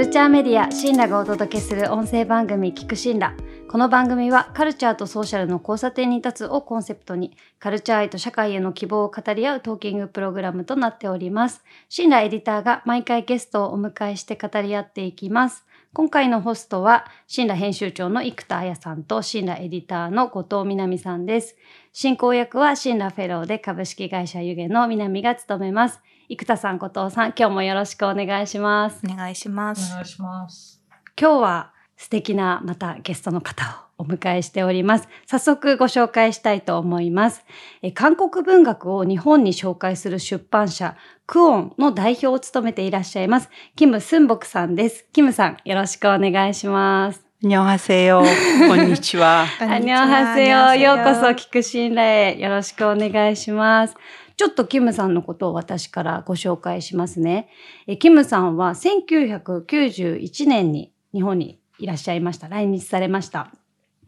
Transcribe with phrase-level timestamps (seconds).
[0.00, 3.34] ルチャーメディアシンラがお届けする音声番組聞くシンラ
[3.68, 21.56] この番組はカルチャーとソーシャルの交差点に立つをコンセプトにカルチャー愛と社会への希望を語り合うトーキングプログラムとなっておりますシンラエディターが毎回ゲストをお迎えして語り合っていきます今回のホストは、新羅編集長の生田彩さんと、新羅エディターの後藤みなみさんです。
[21.92, 26.00] 進行役は、新羅フェローで株式会社湯気の南が務めます。
[26.30, 29.00] 生田さん、後藤さん、今日もよろしくお願いします。
[29.04, 29.90] お願いします。
[29.90, 30.80] お願いします。
[31.20, 35.08] 今日は素敵なまたゲストの方をお迎えしております。
[35.26, 37.44] 早速ご紹介したいと思います。
[37.82, 45.08] え韓国文学を日本に紹介する出版社、クオンの代表を務めていらっしゃいます、キム・スンボクさんです。
[45.12, 47.24] キムさん、よろしくお願いします。
[47.42, 48.22] にょはせよ。
[48.68, 49.46] こんにちは。
[49.80, 50.74] にょはせよ。
[50.76, 53.96] ようこそ、聞く信頼へよろしくお願いします。
[54.40, 57.50] ちょっとキムさんのことを私からご紹介しますね。
[57.86, 62.48] えキムさんは1991年に日本にいらっしゃいました。
[62.48, 63.52] 来日されました。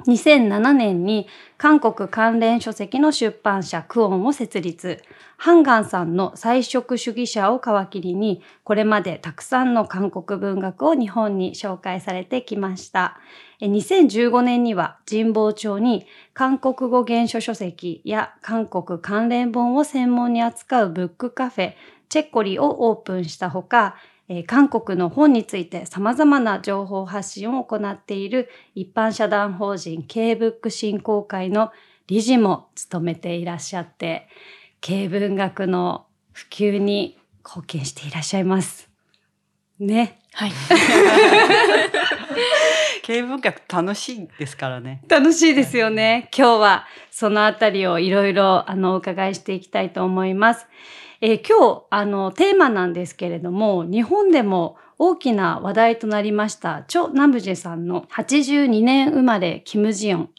[0.07, 5.03] 2007年に韓国関連書籍の出版社クオンを設立。
[5.37, 13.19] ハンガンさんの菜食主義者を皮切りに、これまでたくさんの韓国文学を日本に紹介されてきました。
[13.61, 21.73] 2015年には神保町に韓国語原書書籍や韓国関連本を専門に扱うブックカフェ、
[22.09, 23.97] チェッコリをオープンしたほか、
[24.29, 31.73] え韓国の本について様々な情報発信を行っている一般社団法人 K-BOOK 振興会の
[32.07, 34.29] 理事も務めていらっしゃって、
[34.81, 38.91] K 文学の普及に貢献していらっしゃいます。
[39.79, 40.21] ね。
[40.33, 40.53] はい。
[43.03, 45.03] K 文学楽しいですからね。
[45.09, 46.31] 楽しいですよね。
[46.37, 50.67] 今日はそのあたりをいろいろあのお伺いしていきたいと思います。
[51.25, 60.31] えー、今日、あの、テーマなんですけれども、日本でも大きな話題となりました、チョ・ナムジェさんの82年生まれ、キム・ジヨン。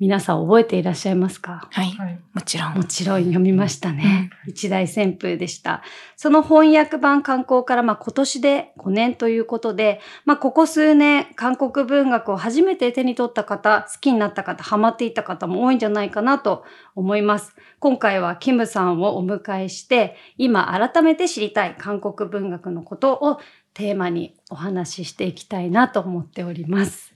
[0.00, 1.68] 皆さん覚えていらっしゃいますか？
[1.70, 1.94] はい。
[2.32, 2.74] もちろん。
[2.74, 4.30] もちろん読みましたね。
[4.46, 5.82] うん、一大旋風でした。
[6.16, 17.54] その翻訳版刊行からまあ今年で5年ということで、まあここ数年韓国文学を初めて手に取った方、好きになった方、ハマっていた方も多いんじゃないかなと思います。
[17.78, 23.38] 今回はキムさんをお迎えして、今改めて知りたい韓国文学のことを
[23.74, 27.09] テーマにお話ししていきたいなと思っております。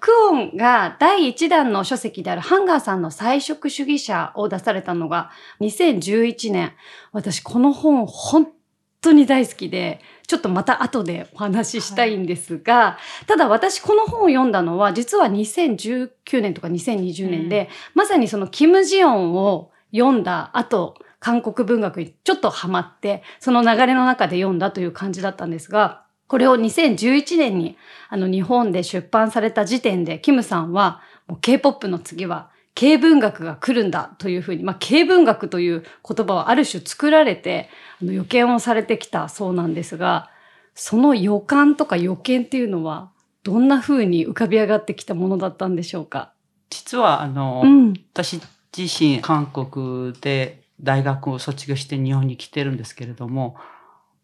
[0.00, 6.72] クオンが第1弾の書籍であるハンガーさんの菜食主義者を出されたのが2011年。
[7.12, 8.48] 私この本本
[9.00, 16.10] 当に大好きで、ちょっとまた後でお話ししたいんですが、はい、ただ私この本を読んだのは実は2019
[16.42, 27.76] 年とか2020年で、うん、まさにそのキム・ジヨンを読んだ後、韓国文学にちょっとハマって、その流れの中で読んだという感じだったんですが、これを2011年に
[28.08, 37.68] あの日本で出版された時点で、キムさんはもう K-POP の次は軽文学が来るんだというふうに、まあ、軽文学という言葉をある種作られて、
[38.00, 40.30] あの予見をされてきたそうなんですが、
[40.74, 43.10] その予感とか予見っていうのは、
[43.42, 46.32] どんなふうに浮かび上がってきたものだったんでしょうか？
[46.70, 48.40] 実は、あの、うん、私
[48.76, 53.56] 自身韓国で大学を卒業して日本に来てるんですけれども、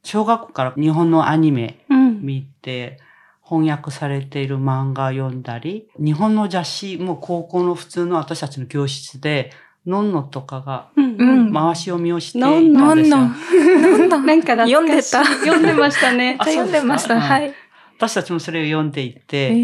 [0.04, 1.78] 小学校から日本のアニメ
[2.20, 2.98] 見て、
[3.46, 9.52] 翻訳されている漫画読んだり、日本の雑誌、もう高校の普通の私たちの教室で、
[9.86, 13.16] のんのとかが、回し読みをしていたんですよ。
[13.18, 14.18] のんの。
[14.24, 15.24] なんか読んでた。
[15.44, 16.38] 読んでましたね。
[16.40, 17.20] 読んでました。
[17.20, 17.54] はい。
[17.98, 19.54] 私たちもそれを読んでいて、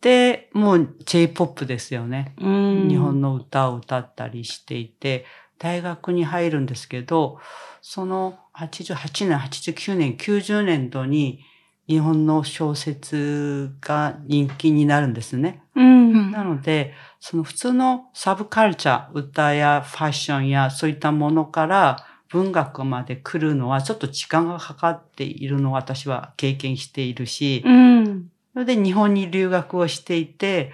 [0.00, 2.34] で、もう J-POP ですよね。
[2.38, 5.24] 日本の歌を歌ったりしていて、
[5.58, 7.38] 大学に入るんですけど、
[7.80, 11.44] その88年、89年、90年度に
[11.88, 15.62] 日本の小説が人気になるんですね。
[15.74, 30.72] うん、なので、その普通のサブカルチャー、歌やファッションやそういったものから文学まで来るのはちょっと時間がかかっているのを私は経験しているし、うん、それで日本に留学をしていて、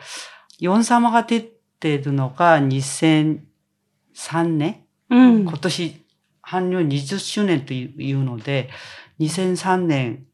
[0.59, 1.41] ヨン様が出
[1.79, 3.39] てるのが2003
[4.49, 6.05] 年、うん、今年
[6.43, 8.69] 韓流20周年というので、
[9.21, 10.25] 2003年、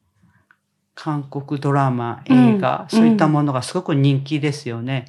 [1.03, 5.07] 韓国ドラマ、映画、うん、そういったものがすごく人気ですよね。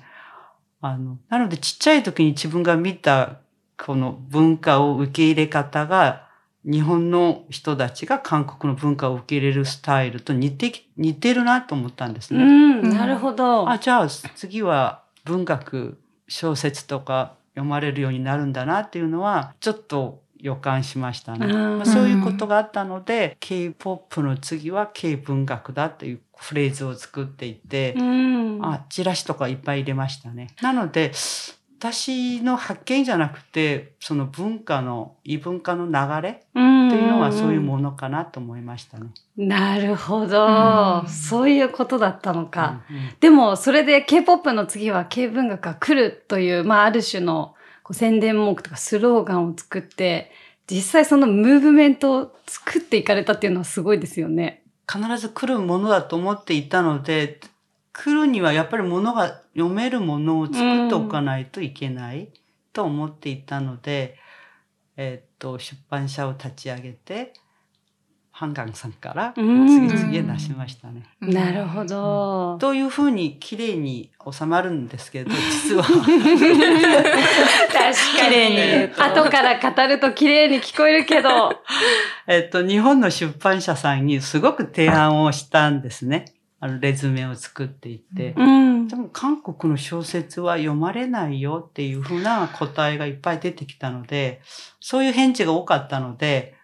[0.80, 3.40] あの、なのでちっちゃい時に自分が見た
[3.78, 6.30] この文化を受け入れ方が、
[6.64, 12.42] 日本の人たちが韓国の文化を受け入れるスタイルと似て、似てるなと思ったんですね。
[12.42, 13.70] うん、なるほど。
[13.70, 16.00] あ、じゃあ次は文学、
[16.30, 21.48] 小説とか読まれるようになるんだなっていうのは、ちょっと予感しましたね。
[21.48, 30.48] まあ、そういうことがあったので、K-POP の次は K 文学だというフレーズを作っていて、うん、あ、チラシとかいっぱい入れましたね。
[30.62, 31.12] なので、
[31.82, 39.08] 私の発見じゃなくて、その文化の、異文化の流れっていうのはそういうものかなと思いましたね。
[39.36, 42.84] なるほど、うん、そういうことだったのか。
[42.90, 50.32] うんうん、でも、それで K-POP の次は K 文学が来るという、まあ、ある種のこう宣伝文句とかスローガンを作って、
[50.70, 54.64] 実際そのムーブメントを作っていかれたっていうのはすごいですよね。
[54.92, 57.40] 必ず来るものだと思っていたので、
[57.94, 62.30] 来るにはやっぱりものが読めるものを作っておかないといけない
[62.74, 64.18] と思っていたので、
[64.98, 67.34] うん、えっと、出版社を立ち上げて、
[68.32, 71.04] ハンガンさんから次々出しましたね。
[71.20, 72.58] なるほど。
[72.60, 75.84] というふうに綺麗に収まるんですけど、 実は。
[75.84, 76.10] 確か
[78.30, 78.90] に。
[78.98, 81.52] 後から語ると綺麗に聞こえるけど。
[82.28, 86.26] えっと、日本の出版社さんにすごく提案をしたんですね。
[86.62, 88.34] あの、レズメを作っていって。
[88.38, 94.42] うん、でも、韓国の小説は読まれないよっていうふうな答えがいっぱい出てきたので、
[94.80, 96.56] そういう返事が多かったので、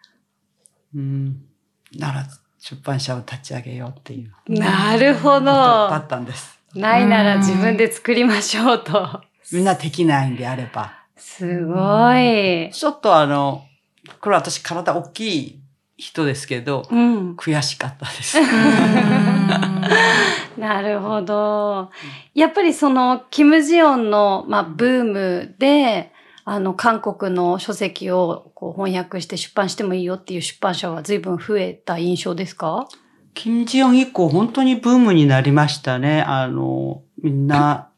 [0.96, 1.47] うん、
[1.96, 2.26] なら
[2.60, 4.34] 出版社を立ち上げようっていう。
[4.48, 5.46] なるほど。
[5.46, 6.60] だったんです。
[6.76, 9.22] ないなら自分で作りましょうと。
[9.52, 10.94] みんなできないんであれば。
[11.16, 12.70] すごい。
[12.74, 13.66] ちょっとあの、
[14.20, 15.60] これ私体大きい
[15.98, 18.38] 人ですけど、うん、悔しかったです。
[20.58, 21.90] なるほど。
[22.34, 26.12] やっぱりその、キム・ジヨンの、まあ、ブームで、
[26.50, 32.88] あの、韓国の書籍をこう翻訳して出版してもいいよっていう出版社は随分増えた印象ですか？
[33.34, 36.22] 金ジヨン以降本当にブームになりましたね。
[36.22, 37.90] あの、みんな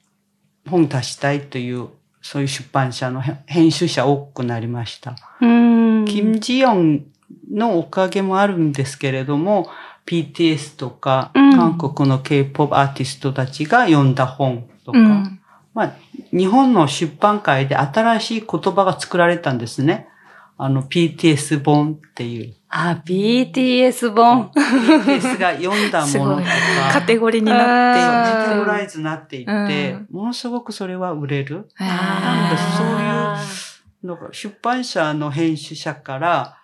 [0.67, 1.89] 本出したいという、
[2.23, 5.15] そういう出版社の編集者多くなりました。
[5.39, 7.05] 金ジヨン
[7.51, 9.69] のおかげもあるんですけれども、
[10.07, 15.38] PTS とか、韓国の K-POP アーティストたちが読んだ本とか、うん、
[15.79, 15.93] まあ、
[16.31, 20.09] 日本の出版界で新しい言葉が作られたんですね。
[20.57, 22.53] あの、PTS 本っていう。
[22.67, 24.51] あ、BTS 本。
[24.53, 26.49] BTS が読んだものとか。
[26.91, 27.53] カテゴリーにな
[27.93, 31.69] ってカテゴライズになっていって、ものすごくそれは売れる？
[31.79, 36.57] なので、そういう、出版社の編集者から、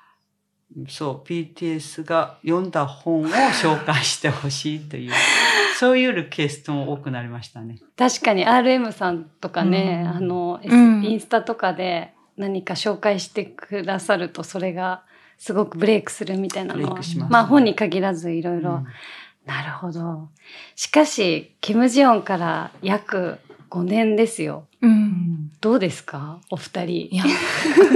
[0.87, 5.11] そう、PTS が読んだ本を紹介してほしいという。
[5.77, 7.77] そういうリクエストも多くなりましたね。
[7.97, 15.03] 確かに RM さんとかね、うん、あの、うん、インスタとかで何か紹介してくださるとそれが
[15.37, 18.85] すごくブレイクするみたいなのは、ね、まあ本に限らずいろいろ。
[19.45, 20.29] なるほど。
[20.75, 23.37] しかし、キム・ジヨンから約
[23.69, 24.67] 5年ですよ。
[24.85, 26.39] うん、どうですか？
[26.51, 26.89] お二人。
[26.89, 27.23] いや、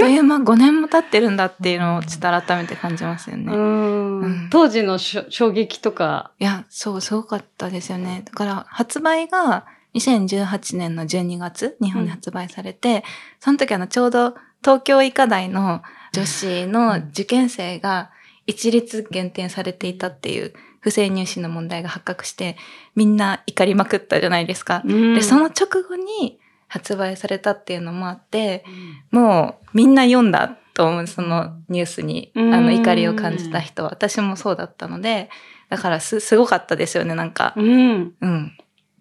[0.02, 3.52] えまあ5年も経ってるんだっていうのをちょっと改めて感じますよね。
[3.52, 6.32] うん、当時の衝撃とか？
[6.38, 8.22] いや、そう、すごかったですよね。
[8.24, 13.02] だから発売が2018年の12月、日本で発売されて、うん、
[13.40, 15.82] その時あのちょうど東京医科大の
[16.12, 18.10] 女子の受験生が
[18.46, 22.56] 一律減点されていたっていう不正入試の問題が発覚して、
[22.96, 24.82] みんな怒りまくったじゃないですか。
[24.84, 26.38] うん、で、その直後に
[26.70, 28.64] 発売されたっていうのもあって、
[29.12, 35.28] うん、もうみんな読んだと思う、そのニュースに、あの怒りを感じた人は、私もそうだったので、
[35.68, 37.54] だからす、すごかったですよね、なんか。
[37.56, 38.12] うん。
[38.20, 38.56] うん。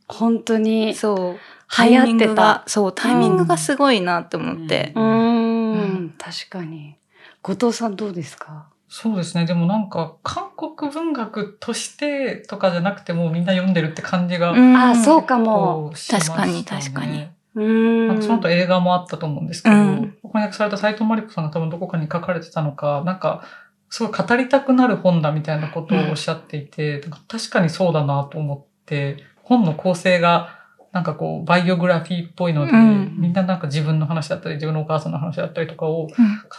[0.07, 0.95] 本当に。
[0.95, 1.39] そう。
[1.83, 2.63] 流行ってた。
[2.65, 4.91] そう、タイミングがすごいなって思って。
[4.95, 5.71] うん。
[5.73, 6.97] うん、確かに。
[7.43, 8.67] 後藤さんどうですか？
[8.87, 9.45] そうですね。
[9.45, 15.93] でもなんか、韓国文学としてとかじゃなくてもみんな読んでるって感じが、うん、あ、そうかも。
[16.09, 17.27] 確かに、確かに。
[17.55, 18.21] うん。
[18.21, 23.43] その後映画もあったと思うんですけど、うん、翻訳された斎藤真理子さんが多分どこかに書かれてたのか、なんか、
[23.89, 30.59] すごい語りたくなる本だみたいなことをおっしゃっていて、うん、確かにそうだなと思って、本の構成が
[30.91, 36.07] なんかこう、バイオグラフィーっぽいので、うん、みんななんか自分の話だったり、自分のお母さんの話だったりとかを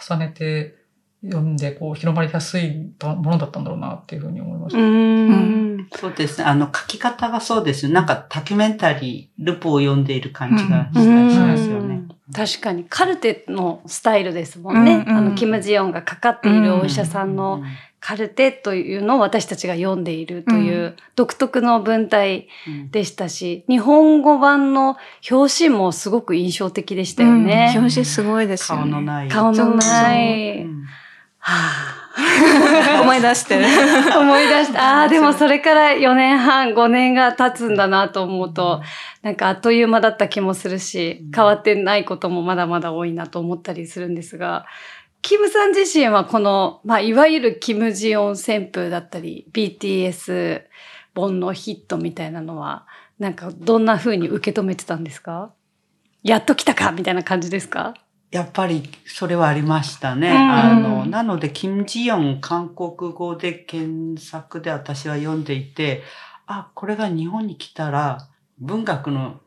[0.09, 0.77] 重ねて、
[1.23, 4.79] 読んで、こう、広まりやすいものだったんだろうなっていうふうに思いました。
[5.91, 6.45] うん、そうですね。
[6.45, 7.89] あの、書き方がそうです。
[7.89, 12.03] なんか、タキュメンタリー、ルポを読んでいる感じがしたりしますよね。
[12.33, 15.05] 確かに、カルテのスタイルですもんね。
[15.09, 17.63] あの、キム・ジヨンがかかっているお医者さんの
[18.01, 22.49] カルテというのを私たちが読んでいるという独特の文体
[22.91, 24.97] でしたし、日本語版の
[25.31, 27.73] 表紙もすごく印象的でしたよね。
[27.77, 28.91] 表紙すごいですよね。
[28.91, 29.29] 顔のない。
[29.29, 30.65] 顔のない。
[31.39, 32.00] はあ、
[33.03, 33.65] 思い出してる。
[34.19, 38.83] 思い出して、 ああ、でもそれから4年半、5年が経つんだなと思うと、
[39.23, 44.67] なんかあっという間だった気もするし、変わってないこともまだまだ多いなと思ったりするんですが、
[45.23, 50.63] キムさん自身はこの、まあ、いわゆるキム・ジヨン旋風だったり、BTS
[51.15, 52.87] 本のヒットみたいなのは、
[53.19, 55.53] なんかどんな風に受け止めてたんですか？
[56.23, 57.95] やっと来たかみたいな感じですか？
[58.31, 60.31] やっぱりそれはありましたね。
[60.31, 66.03] あの、なので、キム・ジヨン韓国語で検索で私は読んでいて、
[66.47, 69.41] あ、これが日本に来たら文学の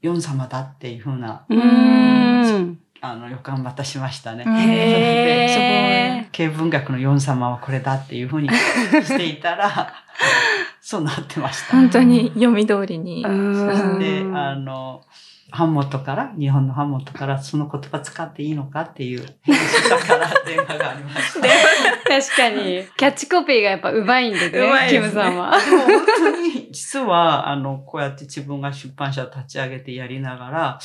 [0.00, 4.44] ヨン様だっていうふうな、うんあの予感またしましたね。
[4.46, 6.36] へー。
[6.36, 9.94] 軽文学のヨン様はこれだっていうふうにしていたら、
[10.82, 11.76] そうなってました。
[11.76, 13.22] 本当に読み通りに。
[13.22, 15.02] そして、あの、
[15.50, 21.48] ハンモットから、日本のハンモットからその言葉使っていいのかっていう編集者から電話がありました。
[22.08, 22.84] 確かに。
[22.96, 25.58] キャッチコピーがやっぱ上手いんでね、 キムさんは。
[25.58, 30.78] でも本当に、実は、あの、こうやって自分が出版社を立ち上げてやりながら、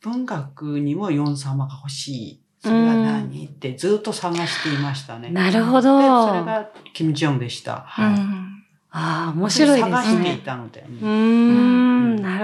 [0.00, 2.42] 文学にもヨン様が欲しい。
[2.62, 5.30] それは何ってずっと探していましたね。
[5.30, 5.98] なるほど。
[5.98, 7.82] で、それがキム・ジョンでした。
[7.86, 8.14] はい。
[8.92, 9.90] ああ、面白いですね。
[9.90, 10.84] 探していたので。
[10.86, 11.81] うん、な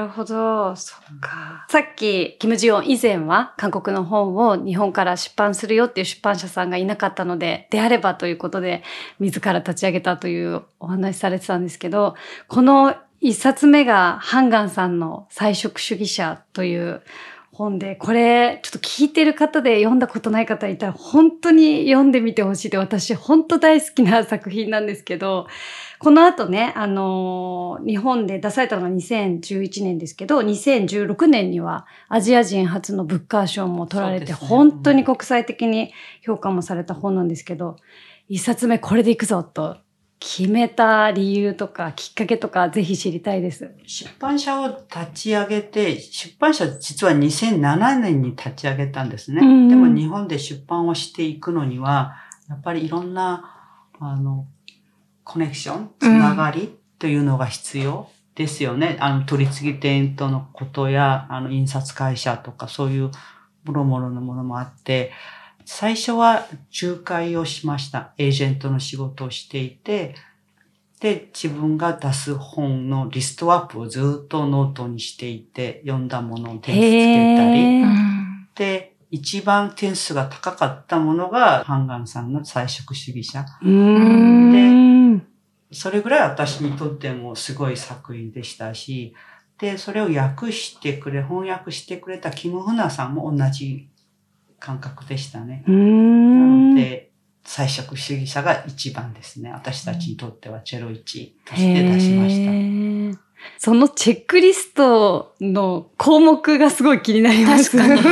[0.03, 0.75] るほど。
[0.77, 1.67] そっか。
[1.69, 8.83] さっき、キム・ジヨン以前は韓国の本を日本から出版するよっていう出版社さんがいなかったので、であればということで、
[9.21, 12.15] 自ら立ち上げたというお話されてたんですけど、
[12.49, 17.03] この一冊目がハンガンさんの菜食主義者という
[17.59, 25.49] 本で、これ、ちょっと聞いてる方で読んだことない方いたら、本当に読んでみてほしいで、私、本当大好きな作品なんですけど、
[25.99, 37.77] この後ね、あのー、日本で出されたのが2011年ですけど、2016年にはアジア人初のブッカー賞も取られて、ね、本当に国際的に評価もされた本なんですけど、
[38.29, 39.79] 一冊目これでいくぞと
[40.21, 43.73] 決めた理由とかきっかけとかぜひ知りたいです。
[43.87, 44.83] 出版社を立
[45.15, 49.41] ち上げて、出版社実は2007年に立ち上げたんですね。
[49.43, 52.17] うんうん、でも日本で出版をしていくのには、
[52.49, 53.55] やっぱりいろんな、
[54.01, 54.47] あの、
[55.29, 58.97] コネクション、つながりというのが必要ですよね。
[58.99, 63.11] うん、あの、取り次ぎ店とのことや、あの、印刷会社とかそういう
[63.65, 65.13] もろもろのものもあって、
[65.67, 66.47] 最初は
[66.83, 68.15] 仲介をしました。
[68.17, 70.15] エージェントの仕事をしていて、
[70.99, 77.85] で、自分が出す本のリストアップをずっとノートにしていて、読んだものを点数つけたり、
[78.55, 83.45] で、一番点数が高かったものが、ハンガンさんの菜食主義者。
[83.63, 84.78] で、
[85.71, 89.15] それぐらい私にとってもすごい作品でしたし、
[89.59, 93.89] で、それを訳してくれ、翻訳してくれたキム・フナさんも同じ
[94.61, 95.65] 感覚でしたね。
[95.67, 97.11] なので、
[97.45, 99.51] 菜食主義者が一番ですね。
[99.51, 100.97] 私たちにとってはチェロ1
[101.45, 103.29] として出しました。
[103.57, 107.77] そのチェックリストの項目がすごい気になります。
[107.77, 108.03] 確かに。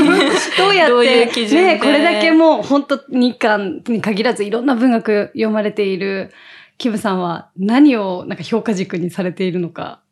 [0.57, 6.33] どうやって、どういう基準でね、これだけもう本当日韓に限らずいろんな文学読まれている
[6.79, 10.03] キムさんは何をなんか評価軸にされているのか。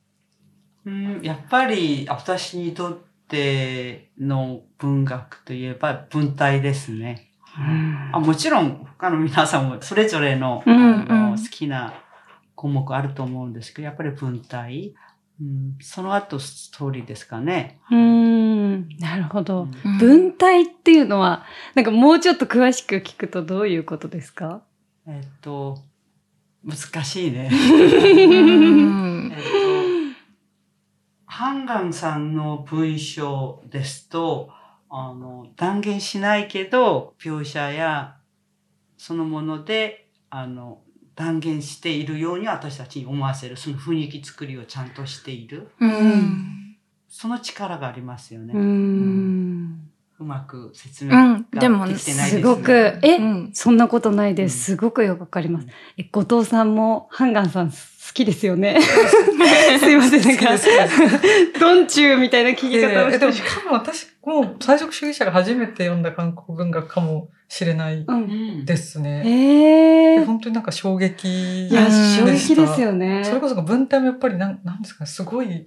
[0.86, 7.30] うん、やっぱり私にとっての文学といえば文体ですね。
[8.12, 11.94] あもちろん他の皆さんもそれぞれの,、好きな
[12.54, 14.94] 項目あると思うんですけど、やっぱり文体、
[15.40, 17.78] うん、その後ストーリーですかね。
[17.90, 19.68] うん、なるほど。
[19.84, 21.44] うん文体っていうのは、
[21.74, 24.62] なんかもうちょっと詳しく聞くとどういうことですか？
[25.06, 25.78] えっと、
[26.64, 27.50] 難しいね。
[27.52, 29.44] うんえっと、
[31.26, 34.50] ハンガンさんの文章ですと、
[34.88, 38.16] あの、断言しないけど、描写や
[38.96, 40.80] そのもので、あの、
[41.14, 45.70] 断言しているように私たちに思わせる、その雰囲気作りをちゃんとしている。
[45.80, 46.54] うん
[47.16, 48.52] その力がありますよね。
[48.54, 49.43] うーん。
[50.20, 51.16] うまく説うん明
[51.52, 52.42] がでもできてないですすね。
[52.42, 54.64] ごく、え、うんそんなことないでうんす。
[54.64, 55.66] すごくよくわかります。
[55.96, 57.76] え、後藤さんもハンガンさん好
[58.12, 58.78] きですよね。
[59.80, 60.44] すいません、なんか
[61.58, 68.14] ドンチューみたいな聞き方をしてえでも、しかも私も菜食主義者が初めて読んだ韓国文学かもしれないうん。
[68.14, 69.22] うんですね。
[70.18, 70.24] えー。
[70.26, 73.22] 本当になんか衝撃いや、うん衝撃ですよね。
[73.24, 75.64] それこそ文体もやっぱりなん、なんですかね、すごい、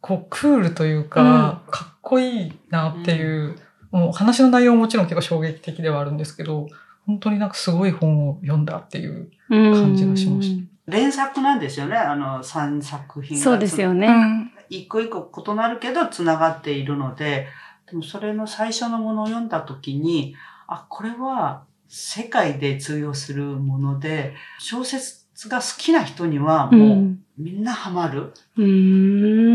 [0.00, 3.56] こう、クールというか、かっこいいなっていう、
[3.90, 6.68] もう話の内容ももちろん結構衝撃的ではあるんですけど、
[7.06, 9.30] 本当になんかすごい本を読んだっていう。
[9.48, 11.96] 感じがしまし連作なんですよね。
[11.96, 13.42] あの、3作品が。
[13.44, 14.06] そうですよね。
[14.06, 17.48] うん一個一個異なるけど繋がっているので、
[17.90, 20.36] でもそれの最初のものを読んだ時に、
[20.68, 26.76] あ、これは世界で通用するもので、小説が好きな人にはう。
[26.76, 28.34] もうんみんなハマる。
[28.56, 29.49] うーん。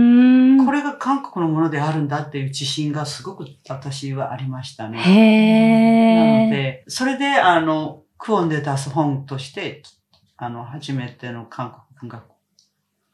[0.99, 4.99] 韓国のものであるんだっていう自信がすごく私はありましたね。
[4.99, 9.83] へなので、それで、あの、クオンで出す本として、
[10.37, 12.23] あの、初めての韓国文学、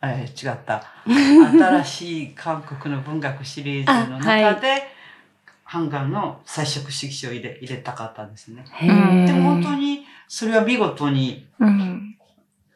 [0.02, 0.84] えー、違った。
[1.06, 4.84] 新しい韓国の文学シリーズの中で、
[5.64, 8.66] ハンガンの彩色色紙を入れ入れたかったんですね。
[8.82, 11.48] でも本当に、それは見事に、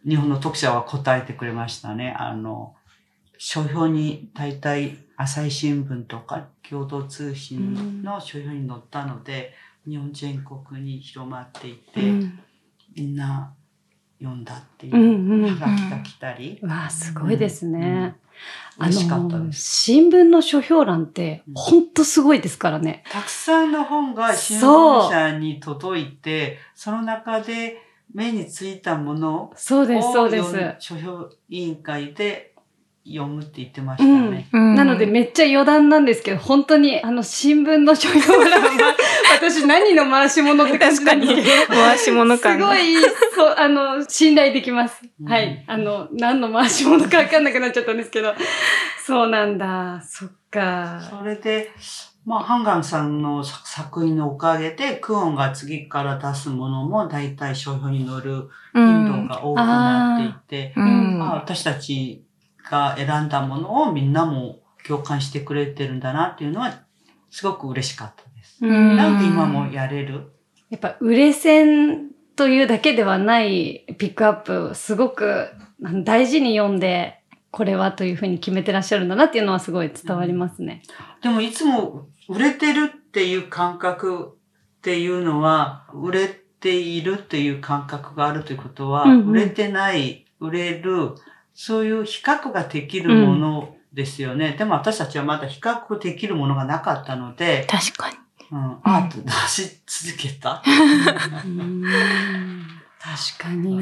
[0.07, 2.15] 日本の読者は答えてくれましたね。
[2.17, 2.75] あの、
[3.37, 9.53] 書評に大体朝日新聞とか共同通信の書評に載ったので、
[9.87, 12.39] 日本全国に広まっていて、うん、
[12.95, 13.53] みんな
[14.19, 16.59] 読んだっていうはがきが来たり。
[16.61, 18.15] うんうん、わあ、すごいですね。
[18.79, 19.61] 嬉しかったです。
[19.61, 23.03] 新聞の書評欄って、ほんとすごいですからね。
[23.09, 27.77] たくさんの本が新聞社に届いて、その中で
[28.13, 30.75] 目についたものを、そうです、そうです。
[30.79, 32.54] 書評委員会で
[33.07, 34.49] 読むって言ってましたね。
[34.51, 38.95] うん、なのでめっちゃ余談なんですけど、本当にあの新聞の書評欄は、
[39.39, 41.79] 私何の回し物って感じなんですけど。
[41.79, 42.95] 回し物感すごい、
[43.35, 45.03] そう、あの、信頼できます。
[45.21, 45.63] うん、はい。
[45.67, 48.33] あの、何の回し物かわかんなくなっちゃったんですけど。
[49.05, 50.01] そうなんだ。
[50.03, 50.99] そっか。
[51.07, 51.71] それで、
[52.25, 62.24] まあ、ハンガンさんの作品のおかげで、クオンが次から出すものも大体商標に載る頻度が多くなっていて、うん、まあ、私たち
[62.69, 66.81] が選んだものをみんなも共感してくれてるんだなっていうのは、
[67.29, 68.63] すごく嬉しかったです。
[68.63, 70.31] なので今もやれる？
[70.69, 75.47] やっぱ、売れ線というだけではないピックアップ、すごく
[76.03, 77.19] 大事に読んで、
[77.51, 80.81] これはというふうに決めてらっしゃるんだなっていうのはすごい伝わりますね。
[81.21, 84.37] でもいつも売れてるっていう感覚
[84.77, 91.15] っていうのは、売れているっていう感覚があるということは、うんうん、売れてない、売れる、
[91.55, 94.49] そういう比較ができるものですよね。
[94.49, 97.65] うん、でも私たちはまだ比較できるものがなかったので。
[97.69, 98.17] 確かに。
[98.51, 100.61] うん、アート出し続けた？
[102.99, 103.81] 確かに。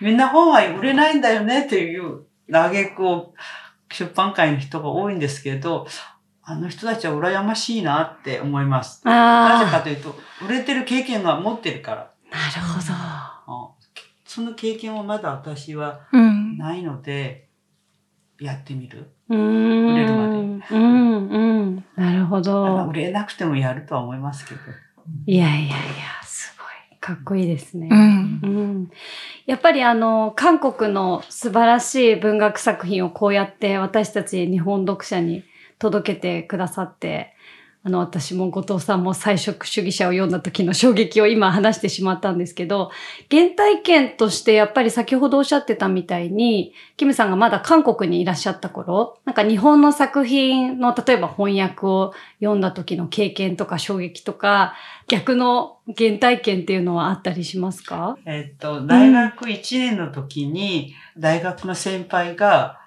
[0.00, 2.20] みんな本は売れないんだよねっていう
[2.52, 3.34] 嘆くを
[3.90, 5.88] 出版界の人が多いんですけど、
[6.42, 9.00] あの人たちは羨ましいなって思います。
[9.04, 10.14] なぜかというと、
[10.44, 12.10] 売れてる経験が持ってるから。
[12.30, 13.76] なるほど。
[14.26, 16.00] その経験はまだ私は
[16.56, 17.48] ないので、
[18.40, 19.10] うん、やってみる？
[19.28, 20.36] 売れるまで。
[20.36, 21.84] うんうん。
[21.96, 22.86] なるほど。
[22.86, 24.60] 売れなくてもやるとは思いますけど。
[25.26, 25.76] いやいやいや、
[26.24, 26.98] すごい。
[27.00, 27.88] かっこいいですね。
[27.90, 28.90] うん、うん、
[29.46, 35.44] やっぱりあの、韓国の素晴らしい文学作品をこうやって私たち日本読者に
[35.78, 37.34] 届けてくださって、
[37.86, 42.90] あの、私も後藤さんも菜食主義者を読んだ時の衝撃を今話してしまったんですけど、
[43.30, 54.74] 原体験としてやっぱり先ほどおっしゃってたみたいに、キムさんがまだ韓国にいらっしゃった頃、なんか日本の作品の例えば翻訳を読んだ時の経験とか衝撃とか、
[55.06, 58.18] 逆の原体験っていうのはあったりしますか？
[58.26, 62.80] えっと、大学1年の時に、大学の先輩が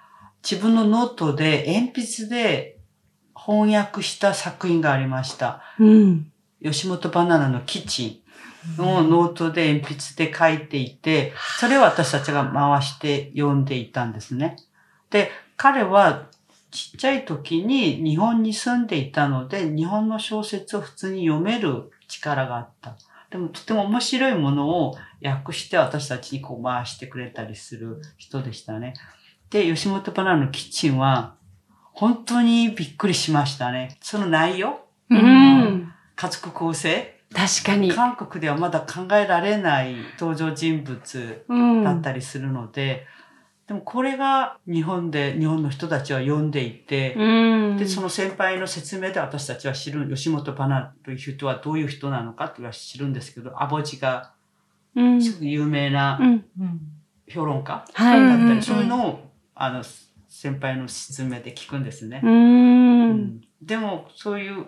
[0.44, 2.79] 自分のノートで鉛筆で
[3.46, 5.62] 翻訳した作品がありました。
[5.80, 8.24] うん、吉本ばななのキッチ
[8.78, 14.58] ンをノートで鉛筆で書いていて、それを私たちが回して読んでいたんですね。
[15.10, 16.28] で、彼は
[16.72, 22.96] ちっちゃい時に日本に住んでいたので、日本の小説を普通に読める力があった。
[23.32, 28.94] でもとても面白いものを訳して私たちにこう回してくれたりする人でしたね。
[29.50, 31.36] で、吉本バナナのキッチンは
[32.00, 33.98] 本当にびっくりしましたね。
[34.00, 34.80] その内容？
[35.10, 35.92] うん。
[36.16, 37.20] 家族構成？
[37.34, 37.92] 確かに。
[37.92, 41.46] 韓国ではまだ考えられない登場人物
[41.84, 43.06] だったりするので、
[43.68, 54.32] うん、でもこれが日本で、日本の人たちは読んでいて、うん、で、その先輩の説明で私たちは知る、吉本バナという人はどういう人なのかって知るんですけど、アボジが、
[54.96, 56.18] すごく有名な
[57.28, 59.84] 評論家だったり、そういうのを、あの、
[60.42, 62.22] 先輩の説明で聞くんですね。
[62.24, 64.68] うん、でもそういう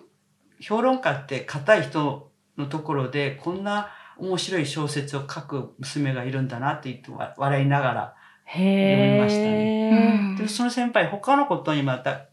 [0.59, 8.15] 評論家って硬い人のところでこんな面白い小説を書く娘がいるんだなって言って笑いながら
[8.51, 10.35] 読みましたね。
[10.37, 12.25] でその先輩他のことにまた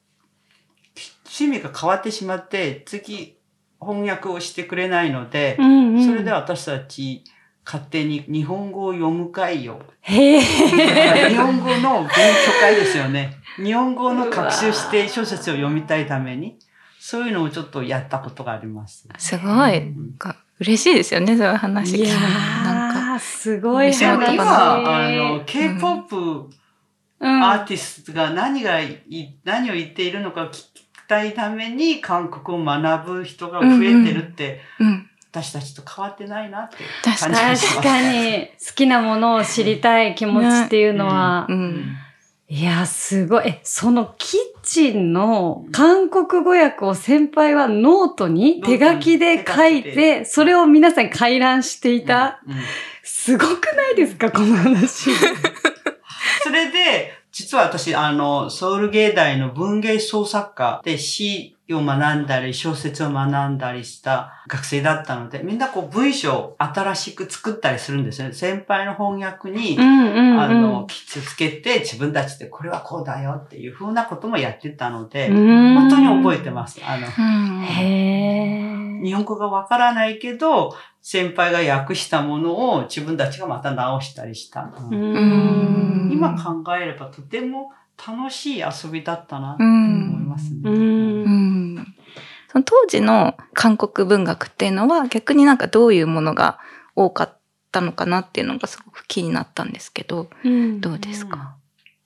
[1.25, 3.39] 趣味が変わってしまって次
[3.81, 7.23] 翻訳をしてくれないので、うんうん、それで私たち
[7.71, 9.79] 勝手に日本語を読む会を。
[10.01, 12.15] へ 日本語の勉強
[12.63, 13.37] 会ですよね。
[13.59, 16.59] 日本語の学習して小説を読みたいために、
[16.99, 19.07] そういうのをちょっとやったことがあります。
[19.19, 19.77] すごい。
[19.77, 20.15] うん、
[20.61, 23.19] 嬉しいですよね、そういう話聞いなんか。
[23.19, 24.35] すごい話。
[24.35, 26.49] 今、あの、K-POP
[27.21, 29.03] アーティストが何がい、
[29.45, 37.75] 何を言っているのか聞きたいために韓国を学ぶ人が増えてるって、うんうん、私たちと変わってないなって感じがします。
[37.77, 41.97] 確かに、好きなものを知りたい気持ちっていうのは、うん、
[42.49, 43.49] いや、すごい。
[43.49, 52.41] え、そのキッチンの韓国語訳を先輩はノートに手書きで書いて、それを皆さん回覧していた。
[53.03, 55.11] すごくないですか、この話。
[56.43, 68.33] それで、実は私、あの、ソウル芸大の文芸創作科で詩を学んだり、小説を学んだりした学生だったので、みんなこう文章を新しく作ったりするんですね。
[68.33, 76.81] 先輩の翻訳に、うんうんうん、あの、きつけて自分たちでこれはこうだよっていうふうなこともやってたので、本当に覚えてます。
[76.85, 77.07] あの、
[79.01, 80.75] 日本語がわからないけど、
[81.11, 84.71] 先輩が訳したものを自分たちがまた直したりした。
[84.91, 90.61] 今考えればとても楽しい遊びだったなって思いますね。
[92.53, 96.59] その当時の韓国文学っていうのは逆になんかどういうものが
[96.95, 97.39] 多かっ
[97.73, 101.57] たのかなっていうのがすごく気になったんですけど、うん、どうですか、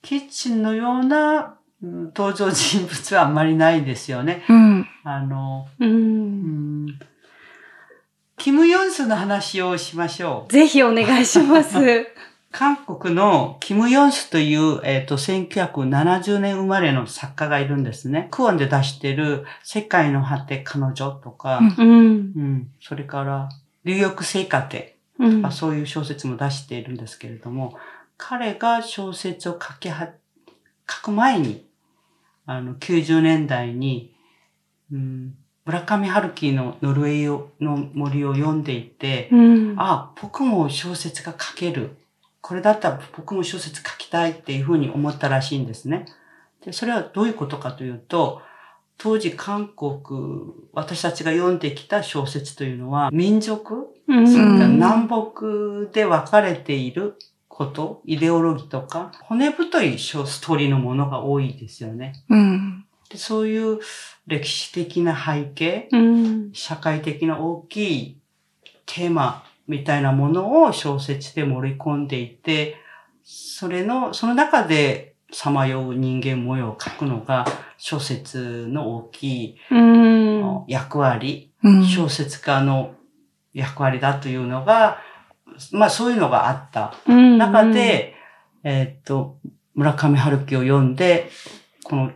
[0.01, 4.45] キッチンのような登場人物はあんまりないですよね。
[4.47, 6.85] うん、あの、うん、
[8.37, 10.51] キム・ヨンスの話をしましょう。
[10.51, 11.77] ぜひお願いします。
[12.51, 18.27] 韓国のキム・ヨンスという、えっ、ー、と、1970年生まれの作家がいるんですね。
[18.29, 23.49] クオンで出してる世界の果て彼女とか、うん、うん、それから、
[23.85, 27.75] 流浴聖歌てとか、うん、そういう小説も出しているんですけれども、
[28.17, 30.09] 彼が小説を書きは、
[30.87, 31.65] 書く前に、
[32.45, 34.13] あの、90年代に、
[34.91, 41.97] うん、村上春樹のノルウェーの森を読んでいて、うん、あ、僕も小説が書ける。
[42.41, 46.05] これだったら僕も小説書きたいっていうふうに思ったらしいんですね。
[46.65, 48.41] で、それはどういうことかというと、
[48.97, 57.15] 当時韓国、私たちが読んできた小説というのは、民族、うん、それから南北で分かれている
[57.47, 62.13] こと、イデオロギーとか、骨太いストーリーのものが多いですよね。
[62.29, 63.79] うん、でそういう
[64.25, 68.17] 歴史的な背景、うん、社会的な大きい
[68.87, 72.75] テーマみたいなものを小説で盛り込んでいて、
[73.23, 77.45] それの、その中でさまよう人間模様を書くのが
[77.77, 79.57] 小説の大きい
[80.67, 81.51] 役割、
[81.95, 82.95] 小説家の
[83.53, 84.97] 役割だというのが、
[85.71, 86.95] まあそういうのがあった。
[87.07, 88.15] 中で、
[88.63, 89.37] えっと、
[89.75, 91.29] 村上春樹を読んで、
[91.83, 92.11] この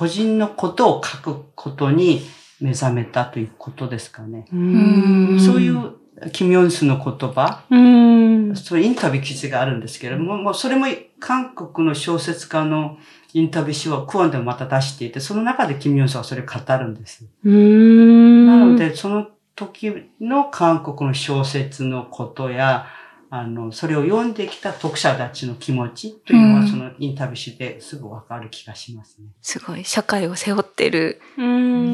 [0.00, 2.22] 個人のことを書くことに
[2.58, 4.46] 目覚めたということですかね。
[4.50, 5.92] うそういう
[6.32, 10.86] キム・ヨンスの言葉、うそうインタビュー記事があるんですけれども、もうそれも
[11.18, 12.96] 韓国の小説家の
[13.34, 17.26] インタビュー誌をクオンでもまた出していて、その中でキム・ヨンスはそれを語るんです。
[17.44, 22.86] なので、その時の韓国の小説のことや、
[23.32, 29.28] あの、それを読んできた読者たちの気持ちというのは、そのインタビューしてすぐわかる気がしますね。
[29.40, 31.20] すごい、社会を背負ってる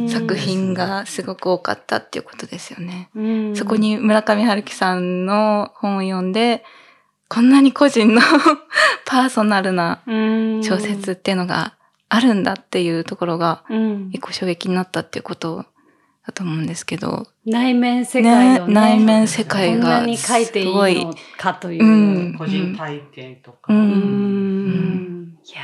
[0.09, 3.11] 作品がすごく多かったっていうことですよね。
[3.55, 6.65] そこに村上春樹さんの本を読んで、
[7.29, 8.23] こんなに個人の
[9.05, 10.01] パーソナルな
[10.63, 11.75] 小説っていうのが
[12.09, 13.63] あるんだっていうところが、
[14.11, 15.65] 一個衝撃になったっていうことを
[16.27, 17.29] だと思うんですけど。
[17.45, 21.85] 内面世界の、ね、内面世界がこんなに書いていいのかという。
[21.85, 21.87] う
[22.31, 23.73] ん、個人体験とか。
[23.73, 23.79] うん。
[23.79, 25.63] うん、いや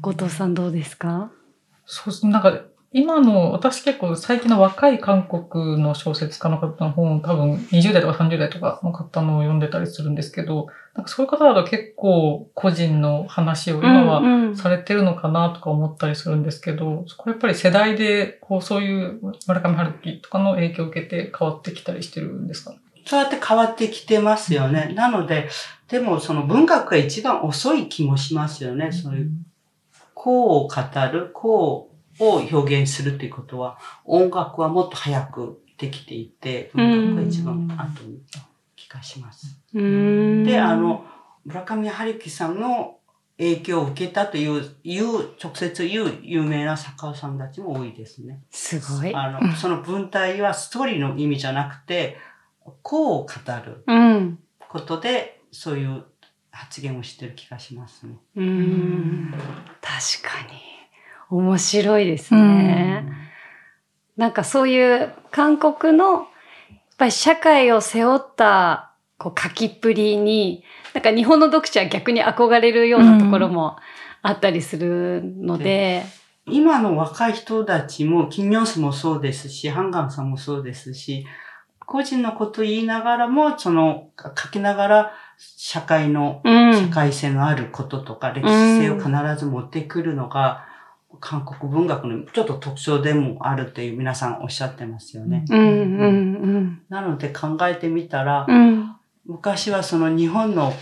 [0.00, 1.32] 後藤さんどうですか？
[1.84, 2.60] そうですなんか
[2.98, 24.94] 今の、私結構最近の若い韓国の小説家の方の本、多分20代とか30代とかの方のを読んでたりするんですけど、なんかそういう方だと結構個人の話を今はされてるのかなとか思ったりするんですけど、うんうん、そこやっぱり世代で、こうそういう村上春樹とかの影響を受けて変わってきたりしてるんですかそうやって変わってきてますよね。
[24.94, 25.50] なので、
[25.88, 28.90] でもその文学が一番遅い気もしますよね。
[28.90, 29.30] そういう、
[30.14, 30.76] こうを語
[31.12, 31.85] る、こう
[32.20, 38.20] を表現するっていうことは、音楽はもっと早くできていて、文学が一番後に
[38.74, 39.60] 気がします。
[39.72, 41.04] で、あの、
[41.44, 42.98] 村上春樹さんの
[43.38, 45.04] 影響を受けたという、いう、
[45.42, 48.40] 直接言う有名な作家さんたちも多いですね。
[48.50, 49.14] すごい。
[49.14, 52.16] あの、その文体はストーリーの意味じゃなくて、
[52.82, 53.26] こう語
[53.64, 53.84] る
[54.68, 56.04] ことで、そういう
[56.50, 58.16] 発言をしてる気がしますね。
[58.36, 59.34] うん。
[59.80, 60.75] 確かに。
[61.30, 63.04] 面白いですね。
[63.06, 63.16] うん、
[64.16, 66.24] なんかそういう韓国のやっ
[66.98, 73.76] ぱり社会を背負ったこう書きっぷりに、なんか日本の読者は逆に憧れるようなところも
[74.22, 76.04] あったりするので、
[76.48, 81.26] 今の若い人たちも、金ニョンスもそうですし、ハンガンさんもそうですし、
[81.80, 90.65] 個人のこと言いながらも、その、書きながら、社会の、社会性のあることとか、歴史性を必ず持ってくるのが、
[91.20, 95.44] 韓国文学のちょっと特徴でもあるっていう皆さんおっしゃってますよね。
[95.50, 95.58] うん。
[95.58, 95.68] うん。
[95.68, 96.06] う
[96.58, 100.72] ん、なので考えてみたら、うん、昔はその日本の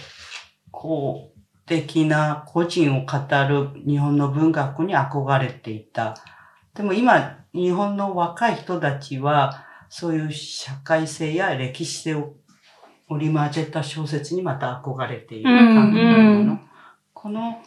[0.70, 1.34] こう
[1.66, 3.18] 的な個人を語
[3.48, 6.14] る日本の文学に憧れていた。
[6.74, 12.34] でも今、日本の若い人たちは、そういう社会性や歴史性を
[13.08, 16.00] 織り交ぜた小説にまた憧れている感じ
[16.44, 16.58] の、
[17.12, 17.62] この、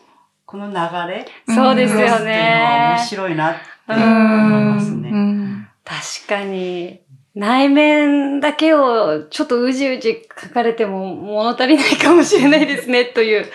[0.48, 0.74] この流
[1.12, 1.26] れ？
[1.46, 2.96] そうですよね。
[2.98, 5.10] 面白いなって思いますね。
[5.10, 7.02] うん、確かに。
[7.36, 13.46] 内面だけをちょっとうじうじ書かれても物足りないかもしれないですねという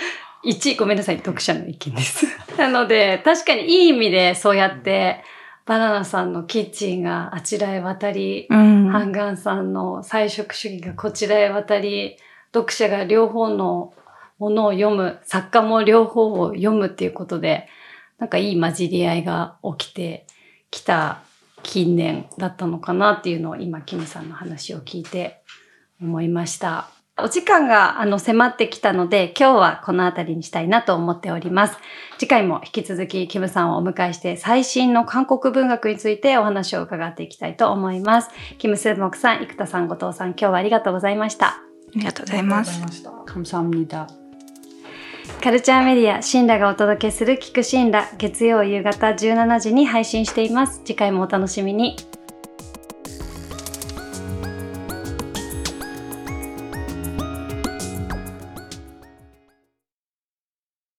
[0.44, 2.26] 1、ごめんなさい、読者の意見です。
[2.58, 5.24] なので、確かにいい意味でそうやって、
[5.64, 12.18] バナナさんのキッチンがあちらへ渡り、うん、ハンガンさんの菜食主義がこちらへ渡り、
[12.52, 13.94] 読者が両方の
[14.39, 17.67] ものを読む、作家も両方を読むっていうことで、
[18.19, 20.25] なんかいい混じり合いが起きて
[20.71, 21.19] きた
[21.63, 25.41] 近年だったのかなっていうのを今、キムさんの話を聞いて
[26.01, 26.87] 思いました。
[27.19, 31.77] お時間があの迫ってきたので、今日はこの辺りにしたいなと思っております。
[32.19, 38.29] 次回も引き続きキムさんをお迎えして最新の韓国文学についてお話を伺っていきたいと思います。
[38.59, 41.47] キムスーモクさん、生田さん、後藤さん、今日はありがとうございました。
[41.47, 41.61] あ
[41.95, 43.17] りがとうございます。
[43.27, 44.20] 감사합니 다。
[45.42, 50.82] カルチャーメディア、シンラがお届けする聞くシンラ、月曜夕方17時に配信しています。
[50.84, 51.96] 次回もお楽しみに。